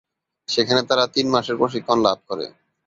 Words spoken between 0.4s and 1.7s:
সেখানে তারা তিন মাসের